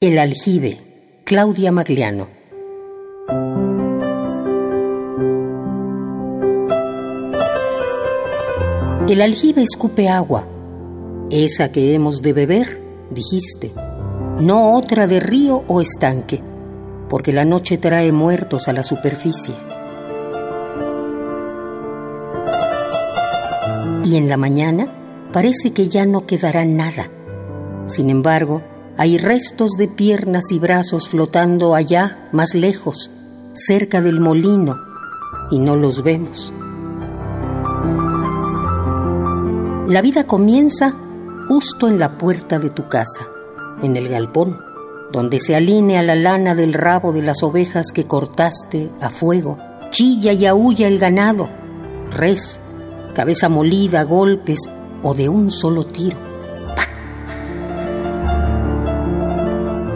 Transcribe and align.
El 0.00 0.20
aljibe, 0.20 0.78
Claudia 1.24 1.72
Magliano. 1.72 2.28
El 9.08 9.20
aljibe 9.20 9.64
escupe 9.64 10.08
agua, 10.08 10.46
esa 11.32 11.72
que 11.72 11.94
hemos 11.94 12.22
de 12.22 12.32
beber, 12.32 12.80
dijiste, 13.10 13.72
no 14.38 14.70
otra 14.74 15.08
de 15.08 15.18
río 15.18 15.64
o 15.66 15.80
estanque, 15.80 16.40
porque 17.08 17.32
la 17.32 17.44
noche 17.44 17.76
trae 17.76 18.12
muertos 18.12 18.68
a 18.68 18.72
la 18.72 18.84
superficie. 18.84 19.56
Y 24.04 24.14
en 24.14 24.28
la 24.28 24.36
mañana 24.36 24.86
parece 25.32 25.72
que 25.72 25.88
ya 25.88 26.06
no 26.06 26.24
quedará 26.24 26.64
nada. 26.64 27.10
Sin 27.86 28.10
embargo, 28.10 28.62
hay 28.98 29.16
restos 29.16 29.76
de 29.78 29.86
piernas 29.86 30.50
y 30.50 30.58
brazos 30.58 31.08
flotando 31.08 31.76
allá, 31.76 32.28
más 32.32 32.56
lejos, 32.56 33.12
cerca 33.52 34.00
del 34.00 34.18
molino, 34.18 34.76
y 35.52 35.60
no 35.60 35.76
los 35.76 36.02
vemos. 36.02 36.52
La 39.86 40.02
vida 40.02 40.24
comienza 40.24 40.92
justo 41.46 41.86
en 41.86 42.00
la 42.00 42.18
puerta 42.18 42.58
de 42.58 42.70
tu 42.70 42.88
casa, 42.88 43.24
en 43.82 43.96
el 43.96 44.08
galpón, 44.08 44.58
donde 45.12 45.38
se 45.38 45.54
alinea 45.54 46.02
la 46.02 46.16
lana 46.16 46.56
del 46.56 46.72
rabo 46.72 47.12
de 47.12 47.22
las 47.22 47.44
ovejas 47.44 47.92
que 47.92 48.04
cortaste 48.04 48.90
a 49.00 49.10
fuego, 49.10 49.58
chilla 49.90 50.32
y 50.32 50.44
aúlla 50.44 50.88
el 50.88 50.98
ganado, 50.98 51.48
res, 52.10 52.60
cabeza 53.14 53.48
molida, 53.48 54.02
golpes 54.02 54.58
o 55.04 55.14
de 55.14 55.28
un 55.28 55.52
solo 55.52 55.86
tiro 55.86 56.27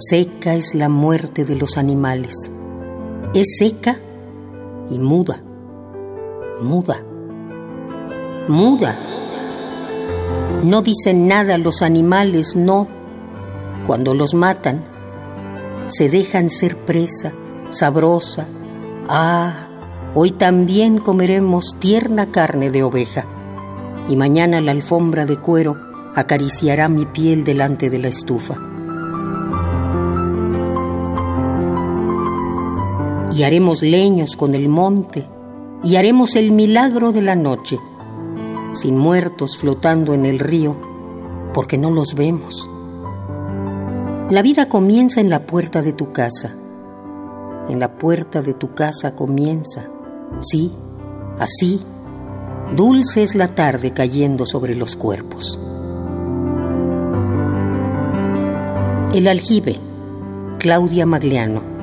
Seca 0.00 0.54
es 0.54 0.76
la 0.76 0.88
muerte 0.88 1.44
de 1.44 1.56
los 1.56 1.76
animales. 1.76 2.52
Es 3.34 3.56
seca 3.58 3.98
y 4.88 5.00
muda. 5.00 5.42
Muda. 6.62 7.02
Muda. 8.46 8.96
No 10.62 10.82
dicen 10.82 11.26
nada 11.26 11.58
los 11.58 11.82
animales, 11.82 12.54
no. 12.54 12.86
Cuando 13.88 14.14
los 14.14 14.34
matan, 14.34 14.84
se 15.88 16.08
dejan 16.08 16.48
ser 16.48 16.76
presa, 16.76 17.32
sabrosa. 17.68 18.46
Ah, 19.08 19.68
hoy 20.14 20.30
también 20.30 20.98
comeremos 20.98 21.74
tierna 21.80 22.30
carne 22.30 22.70
de 22.70 22.84
oveja. 22.84 23.26
Y 24.08 24.14
mañana 24.14 24.60
la 24.60 24.70
alfombra 24.70 25.26
de 25.26 25.38
cuero 25.38 25.76
acariciará 26.14 26.86
mi 26.86 27.04
piel 27.04 27.42
delante 27.42 27.90
de 27.90 27.98
la 27.98 28.08
estufa. 28.08 28.77
Y 33.32 33.42
haremos 33.42 33.82
leños 33.82 34.36
con 34.36 34.54
el 34.54 34.68
monte, 34.68 35.26
y 35.84 35.96
haremos 35.96 36.36
el 36.36 36.52
milagro 36.52 37.12
de 37.12 37.22
la 37.22 37.36
noche, 37.36 37.78
sin 38.72 38.98
muertos 38.98 39.56
flotando 39.56 40.14
en 40.14 40.24
el 40.26 40.38
río, 40.38 40.76
porque 41.54 41.78
no 41.78 41.90
los 41.90 42.14
vemos. 42.14 42.68
La 44.30 44.42
vida 44.42 44.68
comienza 44.68 45.20
en 45.20 45.30
la 45.30 45.40
puerta 45.40 45.80
de 45.80 45.92
tu 45.92 46.12
casa. 46.12 46.54
En 47.68 47.80
la 47.80 47.96
puerta 47.96 48.42
de 48.42 48.54
tu 48.54 48.74
casa 48.74 49.16
comienza. 49.16 49.86
Sí, 50.40 50.70
así. 51.38 51.80
Dulce 52.76 53.22
es 53.22 53.34
la 53.34 53.48
tarde 53.48 53.92
cayendo 53.92 54.44
sobre 54.44 54.74
los 54.74 54.96
cuerpos. 54.96 55.58
El 59.14 59.26
aljibe, 59.26 59.76
Claudia 60.58 61.06
Magliano. 61.06 61.77